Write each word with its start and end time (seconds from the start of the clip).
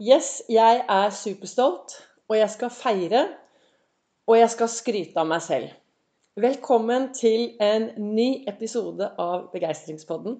Yes, 0.00 0.42
jeg 0.48 0.78
er 0.88 1.10
superstolt, 1.12 1.92
og 2.28 2.36
jeg 2.38 2.50
skal 2.50 2.70
feire, 2.72 3.20
og 4.26 4.38
jeg 4.38 4.48
skal 4.48 4.68
skryte 4.72 5.18
av 5.20 5.26
meg 5.28 5.42
selv. 5.44 5.74
Velkommen 6.40 7.10
til 7.12 7.58
en 7.60 7.90
ny 8.14 8.46
episode 8.48 9.10
av 9.20 9.50
Begeistringspodden. 9.52 10.38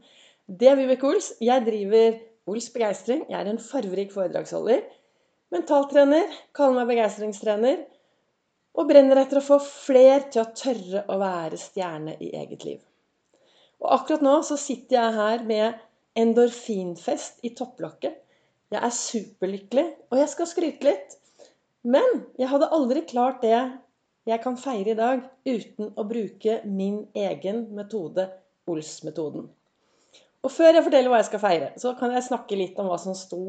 Det 0.49 0.71
er 0.71 0.79
Vibeke 0.79 1.05
Ols. 1.11 1.29
Jeg 1.45 1.67
driver 1.67 2.17
Ols 2.49 2.71
Begeistring. 2.73 3.27
Jeg 3.29 3.37
er 3.37 3.51
en 3.51 3.61
farverik 3.61 4.15
foredragsholder. 4.15 4.81
Mentaltrener, 5.53 6.33
kaller 6.57 6.81
meg 6.81 6.95
begeistringstrener. 6.95 7.85
Og 8.81 8.89
brenner 8.89 9.21
etter 9.27 9.43
å 9.43 9.45
få 9.45 9.61
fler 9.61 10.25
til 10.33 10.47
å 10.47 10.55
tørre 10.57 11.05
å 11.05 11.21
være 11.21 11.61
stjerne 11.61 12.17
i 12.17 12.33
eget 12.41 12.65
liv. 12.65 12.81
Og 13.85 13.93
akkurat 14.01 14.25
nå 14.25 14.39
så 14.41 14.57
sitter 14.57 15.03
jeg 15.03 15.21
her 15.21 15.47
med 15.53 15.87
endorfinfest 16.25 17.45
i 17.45 17.53
topplokket. 17.61 18.17
Jeg 18.71 18.85
er 18.87 18.95
superlykkelig, 18.95 19.87
og 20.11 20.19
jeg 20.21 20.31
skal 20.31 20.47
skryte 20.47 20.87
litt. 20.87 21.17
Men 21.83 22.27
jeg 22.39 22.51
hadde 22.51 22.69
aldri 22.77 23.03
klart 23.09 23.41
det 23.43 23.57
jeg 24.29 24.43
kan 24.45 24.59
feire 24.61 24.93
i 24.93 24.99
dag 24.99 25.23
uten 25.49 25.95
å 25.99 26.05
bruke 26.07 26.61
min 26.69 27.01
egen 27.17 27.65
metode, 27.75 28.29
Ols-metoden. 28.71 29.49
Og 30.45 30.53
før 30.55 30.77
jeg 30.77 30.85
forteller 30.87 31.11
hva 31.11 31.19
jeg 31.19 31.29
skal 31.31 31.43
feire, 31.43 31.71
så 31.81 31.95
kan 31.99 32.13
jeg 32.15 32.27
snakke 32.29 32.59
litt 32.61 32.79
om 32.79 32.87
hva 32.87 32.99
som 33.01 33.17
sto 33.19 33.41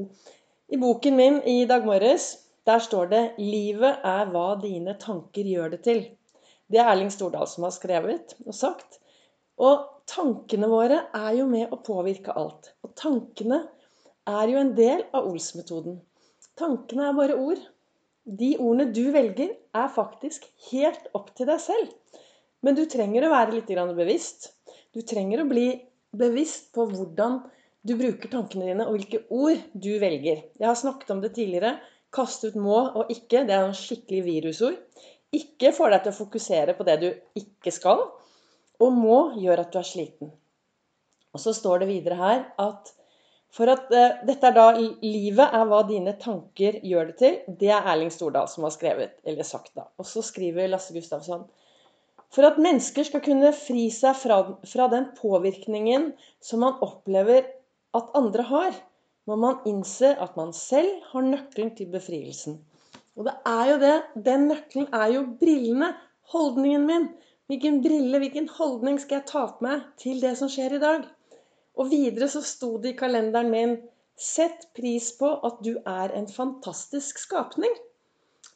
i 0.71 0.79
boken 0.81 1.19
min 1.19 1.37
i 1.47 1.67
dag 1.69 1.85
morges. 1.85 2.31
Der 2.65 2.81
står 2.81 3.11
det 3.11 3.21
'Livet 3.37 4.01
er 4.07 4.31
hva 4.31 4.55
dine 4.61 4.95
tanker 4.97 5.45
gjør 5.45 5.75
det 5.75 5.81
til'. 5.85 6.07
Det 6.71 6.79
er 6.79 6.89
Erling 6.89 7.11
Stordal 7.11 7.47
som 7.47 7.67
har 7.67 7.75
skrevet 7.75 8.33
og 8.45 8.55
sagt. 8.55 8.99
Og 9.59 9.85
tankene 10.07 10.69
våre 10.71 11.03
er 11.13 11.31
jo 11.37 11.45
med 11.45 11.69
å 11.69 11.81
påvirke 11.85 12.33
alt. 12.33 12.73
Og 12.83 12.95
tankene 12.95 13.67
er 14.29 14.51
jo 14.51 14.59
en 14.61 14.73
del 14.77 15.05
av 15.15 15.27
Ols-metoden. 15.29 15.99
Tankene 16.59 17.09
er 17.09 17.17
bare 17.17 17.37
ord. 17.39 17.61
De 18.25 18.53
ordene 18.59 18.91
du 18.93 19.07
velger, 19.13 19.55
er 19.73 19.93
faktisk 19.95 20.45
helt 20.69 21.07
opp 21.17 21.31
til 21.37 21.49
deg 21.49 21.61
selv. 21.63 21.93
Men 22.61 22.77
du 22.77 22.83
trenger 22.85 23.25
å 23.25 23.31
være 23.33 23.55
litt 23.55 23.71
bevisst. 23.97 24.51
Du 24.93 25.01
trenger 25.01 25.41
å 25.41 25.49
bli 25.49 25.71
bevisst 26.13 26.69
på 26.75 26.85
hvordan 26.85 27.39
du 27.81 27.95
bruker 27.97 28.29
tankene 28.29 28.67
dine, 28.67 28.85
og 28.85 28.93
hvilke 28.93 29.23
ord 29.33 29.57
du 29.73 29.95
velger. 29.99 30.43
Jeg 30.59 30.67
har 30.67 30.77
snakket 30.77 31.15
om 31.15 31.21
det 31.21 31.33
tidligere. 31.33 31.79
Kaste 32.13 32.51
ut 32.51 32.55
'må' 32.55 32.95
og 32.95 33.09
'ikke'. 33.09 33.47
Det 33.47 33.55
er 33.55 33.65
en 33.65 33.73
skikkelig 33.73 34.23
virusord. 34.25 34.77
'Ikke' 35.33 35.73
får 35.73 35.89
deg 35.89 36.03
til 36.03 36.11
å 36.11 36.19
fokusere 36.21 36.73
på 36.77 36.83
det 36.83 36.99
du 37.01 37.09
ikke 37.35 37.71
skal. 37.71 38.11
Og 38.79 38.91
'må' 38.91 39.39
gjør 39.41 39.59
at 39.59 39.71
du 39.71 39.79
er 39.79 39.87
sliten. 39.87 40.31
Og 41.33 41.39
så 41.39 41.53
står 41.53 41.79
det 41.79 41.87
videre 41.87 42.15
her 42.15 42.45
at 42.59 42.91
for 43.51 43.71
at 43.71 43.89
uh, 43.91 44.21
dette 44.27 44.47
er 44.47 44.55
da 44.55 44.67
Livet 44.79 45.55
er 45.57 45.65
hva 45.67 45.81
dine 45.87 46.13
tanker 46.19 46.79
gjør 46.87 47.11
det 47.11 47.17
til. 47.19 47.39
Det 47.59 47.71
er 47.71 47.87
Erling 47.93 48.11
Stordal 48.13 48.47
som 48.51 48.67
har 48.67 48.73
skrevet, 48.75 49.17
eller 49.27 49.47
sagt 49.47 49.73
da. 49.77 49.89
Og 49.99 50.07
så 50.07 50.23
skriver 50.23 50.71
Lasse 50.71 50.95
Gustavsson 50.95 51.43
For 52.31 52.47
at 52.47 52.61
mennesker 52.61 53.07
skal 53.07 53.23
kunne 53.25 53.51
fri 53.55 53.89
seg 53.91 54.15
fra, 54.15 54.39
fra 54.63 54.87
den 54.93 55.09
påvirkningen 55.17 56.11
som 56.39 56.63
man 56.63 56.79
opplever 56.85 57.49
at 57.97 58.13
andre 58.15 58.47
har, 58.47 58.77
må 59.27 59.35
man 59.37 59.59
innse 59.67 60.13
at 60.15 60.37
man 60.39 60.55
selv 60.55 61.01
har 61.11 61.27
nøkkelen 61.27 61.75
til 61.75 61.91
befrielsen. 61.91 62.61
Og 63.19 63.27
det 63.27 63.35
er 63.45 63.65
jo 63.69 63.79
det. 63.81 63.97
Den 64.25 64.47
nøkkelen 64.49 64.87
er 64.95 65.11
jo 65.17 65.25
brillene. 65.39 65.91
Holdningen 66.31 66.85
min. 66.87 67.09
Hvilken 67.51 67.81
brille, 67.83 68.21
hvilken 68.23 68.47
holdning 68.55 68.99
skal 69.03 69.19
jeg 69.19 69.27
ta 69.27 69.43
på 69.51 69.65
meg 69.65 69.83
til 69.99 70.21
det 70.23 70.37
som 70.39 70.49
skjer 70.51 70.77
i 70.77 70.79
dag? 70.79 71.03
Og 71.79 71.91
videre 71.91 72.27
så 72.31 72.41
sto 72.45 72.75
det 72.81 72.93
i 72.93 72.99
kalenderen 72.99 73.51
min 73.53 73.79
Sett 74.21 74.67
pris 74.77 75.07
på 75.17 75.29
at 75.47 75.61
du 75.65 75.71
er 75.87 76.11
en 76.13 76.27
fantastisk 76.29 77.17
skapning. 77.17 77.71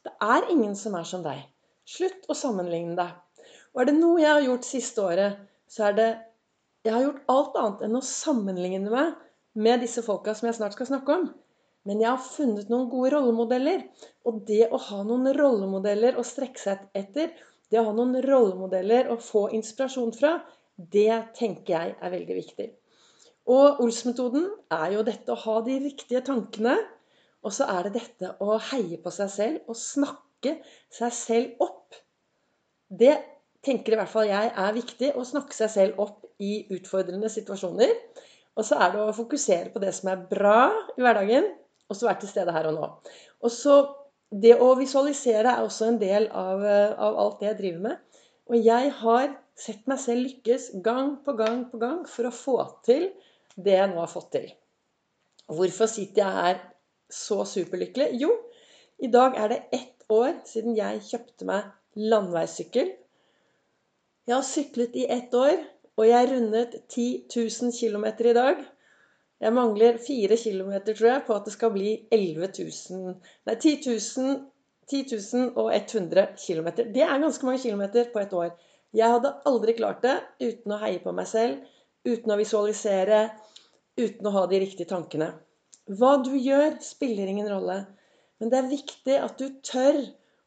Det 0.04 0.12
er 0.22 0.46
ingen 0.52 0.76
som 0.78 0.94
er 0.94 1.06
som 1.08 1.24
deg. 1.24 1.40
Slutt 1.90 2.28
å 2.30 2.36
sammenligne 2.38 2.94
deg. 2.98 3.16
Og 3.74 3.82
er 3.82 3.88
det 3.88 3.96
noe 3.96 4.20
jeg 4.20 4.30
har 4.30 4.44
gjort 4.44 4.68
siste 4.68 5.02
året, 5.02 5.40
så 5.66 5.88
er 5.88 5.96
det 5.96 6.10
Jeg 6.86 6.94
har 6.94 7.02
gjort 7.02 7.32
alt 7.32 7.56
annet 7.58 7.82
enn 7.82 7.98
å 7.98 8.04
sammenligne 8.06 8.92
meg 8.92 9.16
med 9.58 9.82
disse 9.82 10.04
folka 10.06 10.36
som 10.38 10.46
jeg 10.46 10.60
snart 10.60 10.76
skal 10.76 10.86
snakke 10.92 11.16
om. 11.18 11.26
Men 11.82 11.98
jeg 12.02 12.12
har 12.12 12.22
funnet 12.22 12.70
noen 12.70 12.86
gode 12.92 13.10
rollemodeller. 13.16 13.82
Og 14.22 14.44
det 14.46 14.68
å 14.70 14.78
ha 14.78 15.02
noen 15.02 15.32
rollemodeller 15.34 16.14
å 16.14 16.26
strekke 16.26 16.62
seg 16.62 16.86
etter, 16.94 17.34
det 17.70 17.80
å 17.80 17.88
ha 17.88 17.94
noen 17.96 18.20
rollemodeller 18.22 19.10
å 19.10 19.18
få 19.18 19.48
inspirasjon 19.58 20.14
fra, 20.14 20.36
det 20.76 21.24
tenker 21.34 21.74
jeg 21.74 21.96
er 21.98 22.14
veldig 22.14 22.38
viktig. 22.38 22.68
Og 23.46 23.80
Ols-metoden 23.84 24.48
er 24.74 24.96
jo 24.96 25.04
dette 25.06 25.30
å 25.32 25.38
ha 25.44 25.60
de 25.66 25.78
riktige 25.84 26.22
tankene. 26.26 26.74
Og 27.46 27.54
så 27.54 27.68
er 27.70 27.86
det 27.86 28.00
dette 28.00 28.32
å 28.42 28.56
heie 28.72 28.98
på 29.02 29.12
seg 29.14 29.30
selv 29.30 29.70
og 29.70 29.78
snakke 29.78 30.56
seg 30.92 31.12
selv 31.14 31.62
opp. 31.62 31.94
Det 32.90 33.14
tenker 33.66 33.94
i 33.94 34.00
hvert 34.00 34.10
fall 34.10 34.26
jeg 34.30 34.50
er 34.50 34.74
viktig. 34.74 35.12
Å 35.14 35.26
snakke 35.26 35.54
seg 35.54 35.70
selv 35.70 36.02
opp 36.02 36.24
i 36.42 36.64
utfordrende 36.74 37.30
situasjoner. 37.30 37.94
Og 38.56 38.66
så 38.66 38.80
er 38.82 38.92
det 38.92 39.04
å 39.04 39.14
fokusere 39.14 39.70
på 39.70 39.82
det 39.82 39.92
som 39.94 40.10
er 40.10 40.26
bra 40.30 40.72
i 40.96 41.04
hverdagen, 41.04 41.46
og 41.86 41.96
så 41.96 42.08
være 42.08 42.22
til 42.24 42.32
stede 42.32 42.54
her 42.56 42.70
og 42.70 42.80
nå. 42.80 42.90
Og 43.44 43.52
så 43.52 43.78
Det 44.26 44.56
å 44.58 44.72
visualisere 44.74 45.52
er 45.54 45.62
også 45.62 45.84
en 45.86 45.98
del 46.00 46.24
av, 46.34 46.58
av 46.98 47.18
alt 47.22 47.36
det 47.38 47.46
jeg 47.46 47.58
driver 47.60 47.82
med. 47.84 48.22
Og 48.50 48.56
jeg 48.58 48.88
har 48.98 49.28
sett 49.54 49.86
meg 49.86 50.00
selv 50.02 50.24
lykkes 50.26 50.64
gang 50.82 51.12
på 51.22 51.36
gang 51.38 51.60
på 51.70 51.78
gang 51.78 52.00
for 52.10 52.26
å 52.26 52.32
få 52.34 52.56
til 52.88 53.06
det 53.56 53.76
jeg 53.78 53.90
nå 53.92 54.00
har 54.02 54.10
fått 54.12 54.30
til. 54.36 54.48
Hvorfor 55.46 55.88
sitter 55.90 56.22
jeg 56.22 56.36
her 56.40 56.62
så 57.12 57.44
superlykkelig? 57.48 58.10
Jo, 58.20 58.32
i 58.98 59.10
dag 59.12 59.36
er 59.38 59.52
det 59.52 59.62
ett 59.76 60.06
år 60.12 60.32
siden 60.48 60.76
jeg 60.76 61.04
kjøpte 61.08 61.48
meg 61.48 61.68
landeveissykkel. 61.96 62.92
Jeg 64.26 64.34
har 64.34 64.46
syklet 64.46 64.96
i 64.98 65.06
ett 65.12 65.34
år, 65.34 65.60
og 65.96 66.08
jeg 66.08 66.30
rundet 66.32 66.74
10 66.88 67.04
000 67.36 67.72
km 67.72 68.06
i 68.26 68.34
dag. 68.36 68.64
Jeg 69.40 69.52
mangler 69.52 69.98
4 70.00 70.36
km, 70.40 70.72
tror 70.88 71.08
jeg, 71.10 71.22
på 71.26 71.34
at 71.36 71.44
det 71.44 71.52
skal 71.52 71.72
bli 71.74 71.90
11 72.10 72.48
000 72.58 73.14
Nei, 73.46 73.54
10 73.54 73.74
000, 73.86 74.36
10 74.88 75.02
100 75.76 76.26
km. 76.40 76.68
Det 76.94 77.04
er 77.04 77.20
ganske 77.20 77.46
mange 77.46 77.62
kilometer 77.62 78.10
på 78.12 78.18
et 78.18 78.32
år. 78.32 78.50
Jeg 78.96 79.12
hadde 79.12 79.34
aldri 79.46 79.74
klart 79.76 80.02
det 80.02 80.16
uten 80.40 80.72
å 80.72 80.80
heie 80.80 81.02
på 81.02 81.12
meg 81.12 81.28
selv, 81.28 81.60
uten 82.06 82.32
å 82.32 82.38
visualisere, 82.38 83.26
uten 83.98 84.28
å 84.28 84.34
ha 84.36 84.46
de 84.50 84.62
riktige 84.62 84.90
tankene. 84.90 85.32
Hva 85.86 86.16
du 86.22 86.32
gjør, 86.34 86.78
spiller 86.82 87.30
ingen 87.30 87.50
rolle. 87.50 87.82
Men 88.40 88.52
det 88.52 88.58
er 88.58 88.70
viktig 88.70 89.18
at 89.22 89.36
du 89.40 89.60
tør 89.64 90.00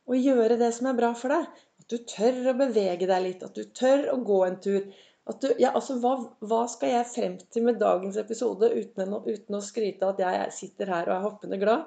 å 0.10 0.18
gjøre 0.18 0.58
det 0.60 0.72
som 0.76 0.90
er 0.90 0.98
bra 0.98 1.14
for 1.18 1.34
deg. 1.34 1.46
At 1.80 1.94
du 1.94 2.02
tør 2.10 2.52
å 2.52 2.58
bevege 2.60 3.08
deg 3.10 3.24
litt. 3.26 3.46
At 3.46 3.56
du 3.56 3.64
tør 3.76 4.10
å 4.14 4.18
gå 4.26 4.42
en 4.46 4.60
tur. 4.64 4.90
Du, 5.30 5.48
ja, 5.62 5.72
altså, 5.78 6.00
hva, 6.02 6.16
hva, 6.42 6.64
skal 6.72 6.96
jeg 6.96 7.10
frem 7.12 7.38
til 7.54 7.68
med 7.68 7.78
dagens 7.82 8.18
episode 8.18 8.72
uten, 8.74 9.14
uten 9.28 9.58
å 9.58 9.62
skryte 9.62 10.08
av 10.08 10.16
at 10.16 10.24
jeg 10.26 10.56
sitter 10.56 10.90
her 10.90 11.10
og 11.10 11.16
er 11.16 11.26
hoppende 11.28 11.60
glad? 11.62 11.86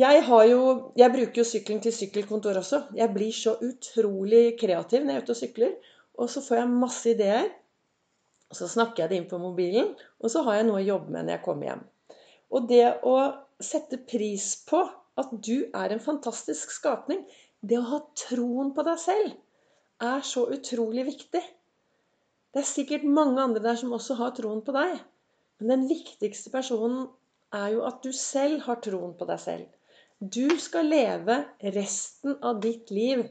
Jeg, 0.00 0.22
jo, 0.48 0.60
jeg 0.96 1.12
bruker 1.12 1.42
jo 1.42 1.48
sykkelen 1.48 1.80
til 1.84 1.92
sykkelkontor 1.92 2.60
også. 2.62 2.82
Jeg 2.96 3.12
blir 3.12 3.32
så 3.36 3.58
utrolig 3.60 4.44
kreativ 4.60 5.02
når 5.04 5.12
jeg 5.12 5.20
er 5.20 5.26
ute 5.26 5.34
og 5.34 5.40
sykler. 5.40 5.74
Og 6.20 6.30
så 6.32 6.44
får 6.44 6.62
jeg 6.62 6.72
masse 6.72 7.12
ideer. 7.12 7.50
Og 8.52 8.58
så 8.58 8.68
snakker 8.68 9.02
jeg 9.02 9.10
det 9.10 9.18
inn 9.18 9.30
på 9.30 9.40
mobilen, 9.40 9.94
og 10.20 10.28
så 10.28 10.42
har 10.44 10.58
jeg 10.58 10.68
noe 10.68 10.82
å 10.82 10.84
jobbe 10.84 11.08
med 11.08 11.24
når 11.24 11.38
jeg 11.38 11.44
kommer 11.46 11.68
hjem. 11.70 11.86
Og 12.52 12.66
det 12.68 12.84
å 13.08 13.14
sette 13.64 13.96
pris 14.04 14.50
på 14.68 14.82
at 15.16 15.32
du 15.44 15.70
er 15.72 15.94
en 15.94 16.02
fantastisk 16.04 16.74
skapning, 16.74 17.22
det 17.64 17.78
å 17.78 17.88
ha 17.88 18.02
troen 18.18 18.74
på 18.76 18.84
deg 18.84 19.00
selv, 19.00 19.32
er 20.04 20.20
så 20.26 20.44
utrolig 20.52 21.06
viktig. 21.08 21.40
Det 22.52 22.60
er 22.60 22.68
sikkert 22.68 23.08
mange 23.08 23.40
andre 23.40 23.62
der 23.64 23.80
som 23.80 23.94
også 23.96 24.18
har 24.20 24.34
troen 24.36 24.60
på 24.66 24.74
deg. 24.76 24.98
Men 25.62 25.72
den 25.72 25.88
viktigste 25.88 26.52
personen 26.52 27.06
er 27.56 27.72
jo 27.72 27.86
at 27.88 28.04
du 28.04 28.12
selv 28.12 28.66
har 28.66 28.82
troen 28.84 29.14
på 29.16 29.28
deg 29.28 29.40
selv. 29.40 29.68
Du 30.20 30.58
skal 30.60 30.92
leve 30.92 31.38
resten 31.72 32.36
av 32.44 32.60
ditt 32.60 32.92
liv 32.92 33.24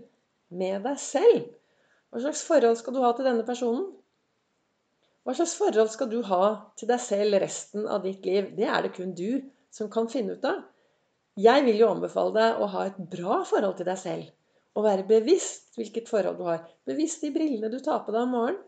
med 0.49 0.81
deg 0.87 0.97
selv. 0.99 1.51
Hva 2.09 2.23
slags 2.25 2.41
forhold 2.47 2.79
skal 2.79 2.97
du 2.97 3.03
ha 3.05 3.13
til 3.15 3.29
denne 3.29 3.45
personen? 3.47 3.91
Hva 5.21 5.35
slags 5.37 5.53
forhold 5.59 5.91
skal 5.93 6.09
du 6.09 6.19
ha 6.25 6.43
til 6.79 6.89
deg 6.89 7.01
selv 7.03 7.37
resten 7.43 7.85
av 7.85 8.01
ditt 8.05 8.25
liv? 8.25 8.51
Det 8.57 8.65
er 8.65 8.85
det 8.85 8.93
kun 8.95 9.13
du 9.17 9.43
som 9.73 9.89
kan 9.93 10.09
finne 10.09 10.37
ut 10.37 10.47
av. 10.49 10.63
Jeg 11.39 11.63
vil 11.67 11.77
jo 11.79 11.91
anbefale 11.93 12.33
deg 12.35 12.61
å 12.61 12.69
ha 12.73 12.87
et 12.89 12.97
bra 13.11 13.41
forhold 13.47 13.77
til 13.77 13.87
deg 13.87 13.99
selv. 14.01 14.31
Og 14.75 14.87
være 14.87 15.05
bevisst 15.07 15.77
hvilket 15.77 16.09
forhold 16.09 16.39
du 16.39 16.47
har. 16.47 16.65
Bevisst 16.87 17.21
de 17.23 17.31
brillene 17.35 17.69
du 17.71 17.77
tar 17.83 18.01
på 18.05 18.15
deg 18.15 18.25
om 18.25 18.35
morgenen. 18.35 18.59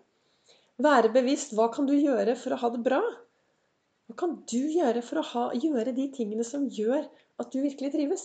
Være 0.84 1.12
bevisst 1.14 1.54
hva 1.58 1.68
kan 1.74 1.86
du 1.90 1.94
gjøre 1.94 2.34
for 2.40 2.56
å 2.56 2.62
ha 2.62 2.70
det 2.74 2.82
bra? 2.86 3.02
Hva 4.10 4.16
kan 4.20 4.38
du 4.50 4.62
gjøre 4.74 5.04
for 5.06 5.22
å 5.22 5.28
ha, 5.34 5.44
gjøre 5.58 5.94
de 5.96 6.08
tingene 6.16 6.46
som 6.46 6.66
gjør 6.70 7.06
at 7.42 7.54
du 7.54 7.62
virkelig 7.64 7.94
trives? 7.94 8.24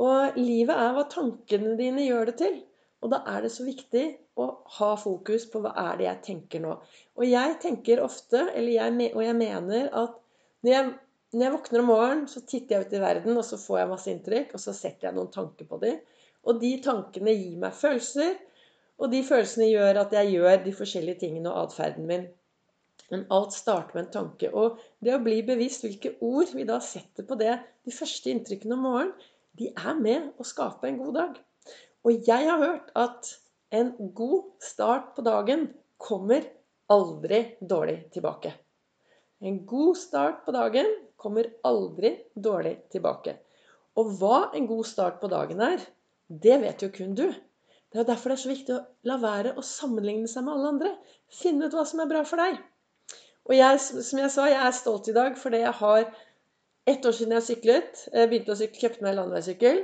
Og 0.00 0.36
livet 0.40 0.72
er 0.72 0.92
hva 0.96 1.04
tankene 1.10 1.76
dine 1.80 2.04
gjør 2.06 2.30
det 2.30 2.36
til. 2.40 2.60
Og 3.02 3.10
da 3.10 3.22
er 3.32 3.42
det 3.44 3.52
så 3.52 3.66
viktig 3.66 4.04
å 4.38 4.48
ha 4.78 4.90
fokus 5.00 5.48
på 5.50 5.60
hva 5.62 5.72
er 5.90 5.96
det 5.98 6.06
jeg 6.06 6.22
tenker 6.28 6.62
nå. 6.62 6.76
Og 7.18 7.24
jeg 7.26 7.56
tenker 7.62 8.02
ofte, 8.04 8.44
jeg, 8.54 9.08
og 9.12 9.22
jeg 9.26 9.38
mener 9.38 9.88
at 9.90 10.20
når 10.62 10.72
jeg 10.76 10.92
når 11.32 11.46
jeg 11.46 11.52
våkner 11.54 11.80
om 11.80 11.86
morgenen, 11.88 12.24
så 12.28 12.42
titter 12.44 12.74
jeg 12.74 12.84
ut 12.84 12.90
i 12.92 12.98
verden, 13.00 13.36
og 13.40 13.44
så 13.48 13.56
får 13.56 13.78
jeg 13.78 13.88
masse 13.88 14.10
inntrykk, 14.12 14.50
og 14.52 14.60
så 14.60 14.74
setter 14.76 15.08
jeg 15.08 15.16
noen 15.16 15.30
tanker 15.32 15.68
på 15.68 15.78
dem. 15.80 15.94
Og 16.44 16.58
de 16.60 16.72
tankene 16.84 17.32
gir 17.32 17.54
meg 17.62 17.76
følelser, 17.78 18.34
og 19.00 19.08
de 19.14 19.22
følelsene 19.24 19.70
gjør 19.70 20.02
at 20.02 20.12
jeg 20.12 20.34
gjør 20.34 20.58
de 20.66 20.74
forskjellige 20.76 21.22
tingene 21.22 21.48
og 21.48 21.70
atferden 21.70 22.04
min. 22.10 22.26
Men 23.08 23.24
alt 23.32 23.56
starter 23.56 23.96
med 23.96 24.04
en 24.04 24.12
tanke. 24.18 24.50
Og 24.52 24.76
det 25.00 25.14
å 25.16 25.22
bli 25.24 25.38
bevisst 25.46 25.86
hvilke 25.86 26.12
ord 26.20 26.52
vi 26.52 26.68
da 26.68 26.76
setter 26.84 27.24
på 27.28 27.40
det, 27.40 27.56
de 27.88 27.96
første 27.96 28.32
inntrykkene 28.32 28.76
om 28.76 28.84
morgenen, 28.90 29.16
de 29.56 29.72
er 29.72 29.96
med 30.04 30.28
å 30.40 30.46
skape 30.48 30.88
en 30.88 31.00
god 31.00 31.16
dag. 31.16 31.40
Og 32.02 32.26
jeg 32.26 32.48
har 32.48 32.58
hørt 32.58 32.90
at 32.98 33.30
en 33.72 33.92
god 34.16 34.50
start 34.62 35.14
på 35.16 35.24
dagen 35.26 35.68
kommer 36.02 36.44
aldri 36.92 37.44
dårlig 37.60 37.98
tilbake. 38.14 38.52
En 39.42 39.62
god 39.66 39.96
start 39.98 40.42
på 40.46 40.54
dagen 40.54 40.88
kommer 41.16 41.48
aldri 41.66 42.16
dårlig 42.34 42.76
tilbake. 42.92 43.36
Og 43.98 44.12
hva 44.18 44.50
en 44.56 44.66
god 44.66 44.84
start 44.88 45.20
på 45.22 45.30
dagen 45.30 45.62
er, 45.62 45.80
det 46.28 46.58
vet 46.62 46.82
jo 46.82 46.90
kun 46.94 47.14
du. 47.18 47.26
Det 47.92 48.00
er 48.00 48.08
derfor 48.08 48.32
det 48.32 48.38
er 48.38 48.42
så 48.42 48.50
viktig 48.50 48.74
å 48.74 48.82
la 49.08 49.18
være 49.20 49.54
å 49.58 49.64
sammenligne 49.66 50.30
seg 50.30 50.46
med 50.46 50.56
alle 50.56 50.74
andre. 50.74 50.92
Finne 51.32 51.68
ut 51.68 51.76
hva 51.76 51.84
som 51.88 52.00
er 52.00 52.10
bra 52.10 52.22
for 52.28 52.40
deg. 52.40 52.60
Og 53.50 53.56
jeg, 53.58 53.80
som 53.82 54.20
jeg 54.22 54.30
sa, 54.32 54.46
jeg 54.48 54.62
er 54.62 54.76
stolt 54.76 55.10
i 55.10 55.16
dag 55.16 55.36
fordi 55.38 55.60
jeg 55.64 55.74
har 55.80 56.06
ett 56.88 57.04
år 57.06 57.14
siden 57.18 57.36
jeg 57.36 57.46
syklet. 57.48 58.06
Jeg 58.14 58.30
begynte 58.30 58.54
å 58.54 58.58
sykle, 58.58 58.80
kjøpte 58.80 59.04
meg 59.06 59.18
landeveissykkel. 59.18 59.82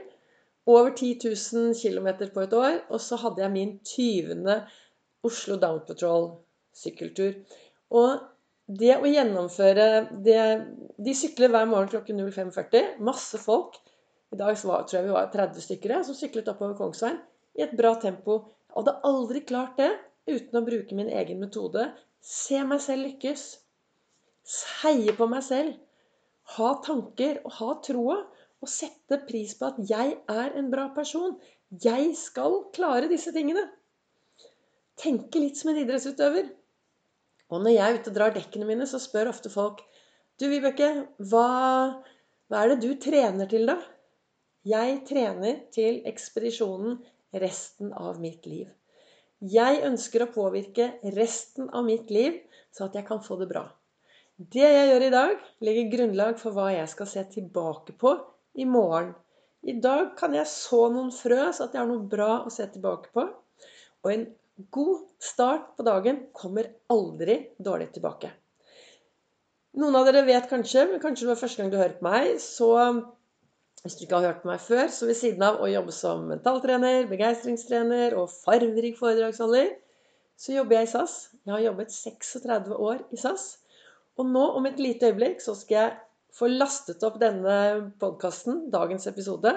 Over 0.68 0.92
10 0.92 1.16
000 1.24 1.74
km 1.78 2.08
på 2.34 2.44
et 2.44 2.56
år. 2.56 2.80
Og 2.92 3.00
så 3.00 3.16
hadde 3.22 3.42
jeg 3.42 3.54
min 3.54 3.78
20. 3.84 4.58
Oslo 5.24 5.56
Down 5.56 5.80
Patrol-sykkeltur. 5.86 7.38
Og 7.96 8.10
det 8.68 8.98
å 8.98 9.08
gjennomføre 9.08 9.86
det, 10.24 10.40
De 11.00 11.14
sykler 11.16 11.52
hver 11.52 11.68
morgen 11.70 11.88
klokken 11.88 12.20
05.40. 12.20 12.98
Masse 13.00 13.40
folk. 13.40 13.78
I 14.28 14.36
dag 14.36 14.58
var, 14.68 14.84
tror 14.84 14.98
jeg 14.98 15.06
vi 15.06 15.14
var 15.14 15.30
30 15.32 15.64
stykker 15.64 15.94
som 16.04 16.16
syklet 16.16 16.50
oppover 16.52 16.76
Kongsveien 16.76 17.16
i 17.56 17.64
et 17.64 17.72
bra 17.78 17.94
tempo. 18.00 18.42
Jeg 18.68 18.76
hadde 18.82 18.98
aldri 19.08 19.40
klart 19.48 19.80
det 19.80 19.88
uten 20.28 20.60
å 20.60 20.66
bruke 20.66 20.96
min 20.98 21.08
egen 21.08 21.40
metode. 21.40 21.86
Se 22.20 22.60
meg 22.68 22.82
selv 22.84 23.06
lykkes. 23.06 23.46
Heie 24.82 25.14
på 25.16 25.28
meg 25.32 25.46
selv. 25.46 25.78
Ha 26.58 26.74
tanker 26.84 27.40
og 27.44 27.56
ha 27.56 27.70
troa 27.84 28.18
og 28.62 28.70
sette 28.70 29.20
pris 29.28 29.54
på 29.58 29.68
at 29.70 29.78
jeg 29.90 30.14
er 30.30 30.56
en 30.58 30.70
bra 30.72 30.88
person. 30.94 31.36
Jeg 31.84 32.14
skal 32.18 32.62
klare 32.74 33.10
disse 33.10 33.32
tingene. 33.34 33.66
Tenke 34.98 35.42
litt 35.42 35.58
som 35.60 35.70
en 35.72 35.82
idrettsutøver. 35.82 36.48
Og 37.48 37.62
når 37.62 37.74
jeg 37.74 37.84
er 37.84 38.00
ute 38.00 38.10
og 38.12 38.16
drar 38.18 38.34
dekkene 38.34 38.68
mine, 38.68 38.86
så 38.88 39.00
spør 39.00 39.30
ofte 39.32 39.52
folk 39.52 39.84
Du, 40.38 40.46
Vibeke, 40.50 40.88
hva, 41.30 41.46
hva 42.50 42.58
er 42.62 42.74
det 42.74 42.82
du 42.84 42.92
trener 43.02 43.48
til, 43.50 43.64
da? 43.66 43.78
Jeg 44.68 45.00
trener 45.08 45.64
til 45.74 46.02
ekspedisjonen 46.06 46.98
resten 47.42 47.90
av 47.96 48.20
mitt 48.22 48.46
liv. 48.46 48.68
Jeg 49.38 49.82
ønsker 49.86 50.24
å 50.24 50.32
påvirke 50.34 50.92
resten 51.14 51.70
av 51.70 51.86
mitt 51.86 52.10
liv, 52.10 52.40
så 52.74 52.88
at 52.88 52.98
jeg 52.98 53.06
kan 53.08 53.22
få 53.22 53.38
det 53.40 53.48
bra. 53.50 53.64
Det 54.38 54.62
jeg 54.62 54.90
gjør 54.90 55.04
i 55.06 55.12
dag, 55.14 55.46
legger 55.66 55.92
grunnlag 55.94 56.38
for 56.38 56.54
hva 56.54 56.68
jeg 56.74 56.90
skal 56.90 57.10
se 57.10 57.24
tilbake 57.32 57.94
på 57.98 58.12
i 58.58 58.66
morgen. 58.66 59.14
I 59.62 59.74
dag 59.82 60.12
kan 60.18 60.34
jeg 60.36 60.46
så 60.50 60.86
noen 60.92 61.10
frø, 61.14 61.40
så 61.54 61.66
at 61.66 61.74
jeg 61.74 61.82
har 61.82 61.88
noe 61.90 62.06
bra 62.10 62.42
å 62.46 62.52
se 62.52 62.66
tilbake 62.70 63.10
på. 63.14 63.24
Og 64.04 64.12
en 64.12 64.26
god 64.74 65.06
start 65.22 65.72
på 65.78 65.86
dagen 65.86 66.24
kommer 66.36 66.70
aldri 66.90 67.40
dårlig 67.62 67.90
tilbake. 67.94 68.30
Noen 69.78 69.94
av 69.98 70.08
dere 70.08 70.24
vet 70.26 70.48
kanskje, 70.50 70.86
men 70.90 71.02
kanskje 71.02 71.26
det 71.26 71.32
var 71.32 71.40
første 71.42 71.62
gang 71.62 71.70
du 71.70 71.78
hørte 71.78 72.04
meg, 72.06 72.38
så 72.42 72.70
hvis 73.84 73.98
du 73.98 74.06
ikke 74.06 74.18
har 74.18 74.32
hørt 74.32 74.46
meg 74.48 74.62
før, 74.62 74.88
så 74.90 75.06
ved 75.06 75.18
siden 75.18 75.44
av 75.46 75.60
å 75.62 75.68
jobbe 75.70 75.94
som 75.94 76.24
mentaltrener, 76.30 77.04
begeistringstrener 77.10 78.16
og 78.18 78.32
farverik 78.32 78.98
foredragsholder, 78.98 79.70
så 80.38 80.54
jobber 80.54 80.78
jeg 80.78 80.88
i 80.88 80.90
SAS. 80.90 81.14
Jeg 81.44 81.54
har 81.54 81.64
jobbet 81.66 81.94
36 81.94 82.74
år 82.74 83.04
i 83.14 83.18
SAS. 83.20 83.46
Og 84.18 84.26
nå 84.26 84.44
om 84.58 84.66
et 84.66 84.80
lite 84.82 85.10
øyeblikk 85.10 85.42
så 85.42 85.54
skal 85.58 85.76
jeg 85.78 85.96
får 86.34 86.54
lastet 86.54 87.04
opp 87.06 87.18
denne 87.20 87.56
podkasten, 88.00 88.66
dagens 88.72 89.08
episode. 89.10 89.54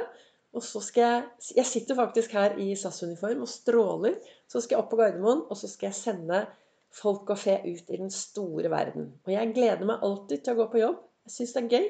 Og 0.51 0.63
så 0.63 0.81
skal 0.83 1.03
jeg 1.03 1.56
Jeg 1.56 1.65
sitter 1.65 1.95
faktisk 1.95 2.33
her 2.35 2.57
i 2.59 2.73
SAS-uniform 2.75 3.44
og 3.45 3.50
stråler. 3.50 4.18
Så 4.47 4.62
skal 4.62 4.75
jeg 4.75 4.83
opp 4.83 4.89
på 4.91 5.00
Gardermoen, 5.00 5.45
og 5.50 5.57
så 5.57 5.68
skal 5.68 5.89
jeg 5.91 6.00
sende 6.00 6.45
folk 6.91 7.29
og 7.31 7.39
fe 7.39 7.57
ut 7.63 7.89
i 7.89 7.97
den 7.97 8.12
store 8.12 8.69
verden. 8.69 9.13
Og 9.25 9.31
jeg 9.31 9.53
gleder 9.56 9.88
meg 9.88 10.03
alltid 10.03 10.44
til 10.44 10.53
å 10.53 10.62
gå 10.62 10.68
på 10.71 10.81
jobb. 10.81 11.01
Jeg 11.27 11.35
syns 11.38 11.53
det 11.56 11.62
er 11.62 11.75
gøy. 11.75 11.89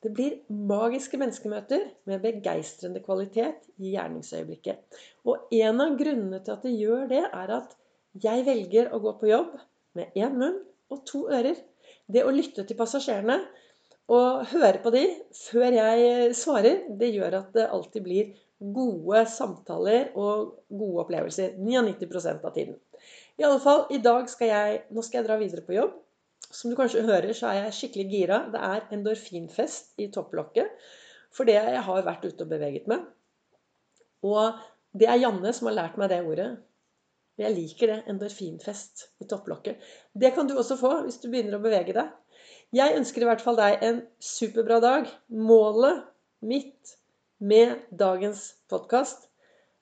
Det 0.00 0.10
blir 0.16 0.36
magiske 0.48 1.18
menneskemøter 1.20 1.82
med 2.08 2.22
begeistrende 2.24 3.02
kvalitet 3.04 3.66
i 3.76 3.92
gjerningsøyeblikket. 3.92 4.80
Og 5.28 5.50
en 5.52 5.82
av 5.84 5.98
grunnene 6.00 6.40
til 6.40 6.56
at 6.56 6.64
det 6.64 6.72
gjør 6.72 7.04
det, 7.10 7.24
er 7.28 7.52
at 7.58 7.74
jeg 8.24 8.46
velger 8.46 8.94
å 8.96 9.02
gå 9.04 9.12
på 9.20 9.28
jobb 9.28 9.58
med 9.98 10.16
én 10.16 10.38
munn 10.40 10.56
og 10.90 11.04
to 11.06 11.26
ører. 11.28 11.58
Det 12.08 12.24
å 12.24 12.32
lytte 12.32 12.64
til 12.64 12.78
passasjerene 12.78 13.36
å 14.10 14.20
høre 14.50 14.80
på 14.82 14.90
de 14.94 15.04
før 15.38 15.76
jeg 15.76 16.30
svarer, 16.34 16.86
det 16.98 17.12
gjør 17.14 17.36
at 17.44 17.52
det 17.54 17.68
alltid 17.70 18.06
blir 18.06 18.32
gode 18.60 19.24
samtaler 19.30 20.10
og 20.18 20.56
gode 20.68 21.04
opplevelser. 21.04 21.56
99 21.56 22.32
av 22.34 22.52
tiden. 22.54 22.76
I 23.40 23.46
alle 23.46 23.60
fall, 23.62 23.86
i 23.94 24.00
dag 24.02 24.26
skal 24.28 24.50
jeg, 24.50 24.80
nå 24.92 25.04
skal 25.06 25.20
jeg 25.20 25.28
dra 25.28 25.38
videre 25.40 25.64
på 25.64 25.76
jobb. 25.76 25.94
Som 26.50 26.72
du 26.72 26.76
kanskje 26.76 27.06
hører, 27.06 27.30
så 27.36 27.48
er 27.48 27.60
jeg 27.60 27.76
skikkelig 27.76 28.06
gira. 28.10 28.40
Det 28.52 28.60
er 28.66 28.88
endorfinfest 28.96 29.94
i 30.02 30.10
topplokket. 30.12 30.74
For 31.30 31.46
det 31.46 31.56
jeg 31.56 31.84
har 31.86 32.04
vært 32.04 32.26
ute 32.26 32.44
og 32.44 32.50
beveget 32.50 32.90
meg. 32.90 33.06
Og 34.26 34.58
det 34.98 35.06
er 35.08 35.22
Janne 35.22 35.54
som 35.56 35.70
har 35.70 35.78
lært 35.78 36.00
meg 36.00 36.10
det 36.10 36.20
ordet. 36.26 36.50
Jeg 37.40 37.54
liker 37.56 37.94
det. 37.94 38.00
Endorfinfest 38.10 39.06
i 39.22 39.28
topplokket. 39.30 39.78
Det 40.12 40.34
kan 40.34 40.50
du 40.50 40.56
også 40.58 40.76
få 40.80 40.96
hvis 41.06 41.20
du 41.22 41.30
begynner 41.30 41.56
å 41.56 41.64
bevege 41.64 41.94
deg. 41.96 42.10
Jeg 42.70 42.94
ønsker 42.94 43.24
i 43.24 43.26
hvert 43.26 43.40
fall 43.42 43.56
deg 43.58 43.80
en 43.82 43.96
superbra 44.22 44.76
dag. 44.78 45.08
Målet 45.34 46.04
mitt 46.46 46.92
med 47.42 47.80
dagens 47.90 48.44
podkast 48.70 49.24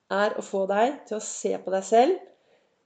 er 0.08 0.32
å 0.40 0.44
få 0.46 0.62
deg 0.70 0.94
til 1.10 1.18
å 1.18 1.26
se 1.26 1.52
på 1.60 1.74
deg 1.74 1.84
selv 1.84 2.16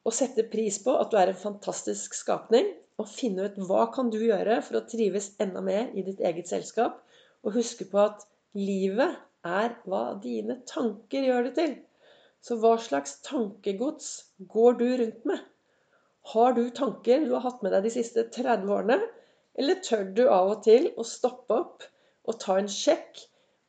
og 0.03 0.17
sette 0.17 0.43
pris 0.51 0.81
på 0.83 0.97
at 0.99 1.13
du 1.13 1.21
er 1.21 1.31
en 1.31 1.39
fantastisk 1.39 2.19
skapning. 2.19 2.67
Og 2.99 3.07
finne 3.15 3.47
ut 3.47 3.63
hva 3.69 3.87
kan 3.95 4.11
du 4.11 4.19
gjøre 4.25 4.59
for 4.67 4.81
å 4.81 4.83
trives 4.91 5.37
enda 5.43 5.63
mer 5.63 5.95
i 5.95 6.03
ditt 6.03 6.19
eget 6.19 6.51
selskap. 6.51 6.99
Og 7.47 7.55
huske 7.61 7.87
på 7.87 8.03
at 8.03 8.27
livet 8.59 9.15
er 9.47 9.79
hva 9.87 10.05
dine 10.19 10.59
tanker 10.67 11.31
gjør 11.31 11.47
det 11.47 11.57
til. 11.63 11.79
Så 12.43 12.59
hva 12.59 12.75
slags 12.83 13.21
tankegods 13.23 14.11
går 14.51 14.83
du 14.83 14.87
rundt 14.99 15.31
med? 15.31 15.49
Har 16.35 16.59
du 16.59 16.65
tanker 16.75 17.23
du 17.23 17.37
har 17.39 17.47
hatt 17.47 17.63
med 17.63 17.71
deg 17.79 17.87
de 17.87 17.99
siste 18.03 18.27
30 18.35 18.67
årene? 18.67 19.05
Eller 19.59 19.83
tør 19.85 20.07
du 20.17 20.23
av 20.29 20.55
og 20.55 20.63
til 20.65 20.89
å 20.97 21.05
stoppe 21.07 21.59
opp 21.59 21.85
og 22.29 22.39
ta 22.41 22.57
en 22.61 22.71
sjekk 22.71 23.21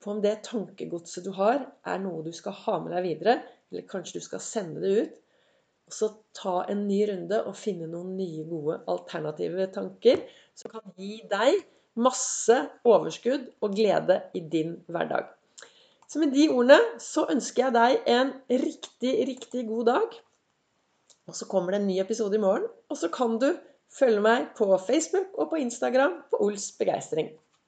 på 0.03 0.13
om 0.13 0.21
det 0.23 0.43
tankegodset 0.47 1.25
du 1.25 1.31
har, 1.35 1.65
er 1.87 1.99
noe 2.03 2.23
du 2.25 2.31
skal 2.35 2.55
ha 2.65 2.77
med 2.83 2.93
deg 2.95 3.05
videre, 3.07 3.37
eller 3.71 3.85
kanskje 3.89 4.19
du 4.19 4.25
skal 4.25 4.43
sende 4.43 4.83
det 4.83 4.93
ut? 4.93 5.19
Og 5.89 5.95
så 5.97 6.09
ta 6.37 6.55
en 6.71 6.85
ny 6.87 7.01
runde 7.09 7.39
og 7.43 7.57
finne 7.59 7.89
noen 7.91 8.15
nye, 8.17 8.45
gode 8.47 8.79
alternative 8.91 9.67
tanker 9.75 10.23
som 10.55 10.71
kan 10.71 10.93
gi 10.99 11.17
deg 11.31 11.59
masse 11.99 12.55
overskudd 12.87 13.49
og 13.61 13.75
glede 13.75 14.21
i 14.37 14.41
din 14.53 14.77
hverdag. 14.91 15.27
Så 16.07 16.21
med 16.21 16.33
de 16.35 16.47
ordene 16.53 16.79
så 17.01 17.25
ønsker 17.31 17.67
jeg 17.67 17.75
deg 17.75 18.09
en 18.15 18.31
riktig, 18.49 19.13
riktig 19.27 19.65
god 19.67 19.87
dag. 19.89 20.17
Og 21.29 21.37
så 21.37 21.47
kommer 21.49 21.73
det 21.73 21.81
en 21.81 21.87
ny 21.89 21.99
episode 22.03 22.37
i 22.37 22.41
morgen. 22.41 22.67
Og 22.91 22.99
så 22.99 23.09
kan 23.13 23.39
du 23.41 23.49
Følg 23.93 24.21
meg 24.25 24.47
på 24.57 24.67
Facebook 24.88 25.35
og 25.38 25.51
på 25.51 25.59
Instagram 25.62 26.15
på 26.31 26.39
Ols 26.45 26.71
begeistring. 26.79 27.29